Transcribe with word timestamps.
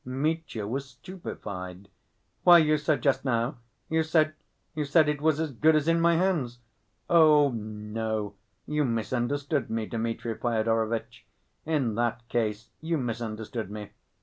Mitya 0.03 0.65
was 0.65 0.89
stupefied. 0.89 1.87
"Why, 2.43 2.57
you 2.57 2.79
said 2.79 3.03
just 3.03 3.23
now... 3.23 3.57
you 3.87 4.01
said... 4.01 4.33
you 4.73 4.83
said 4.83 5.07
it 5.07 5.21
was 5.21 5.39
as 5.39 5.51
good 5.51 5.75
as 5.75 5.87
in 5.87 6.01
my 6.01 6.15
hands—" 6.15 6.57
"Oh, 7.07 7.51
no, 7.53 8.33
you 8.65 8.83
misunderstood 8.83 9.69
me, 9.69 9.85
Dmitri 9.85 10.33
Fyodorovitch. 10.33 11.27
In 11.67 11.93
that 11.93 12.27
case 12.29 12.71
you 12.79 12.97
misunderstood 12.97 13.69
me. 13.69 13.91